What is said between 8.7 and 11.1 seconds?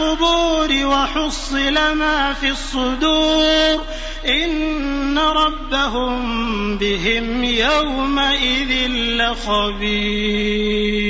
لخبير.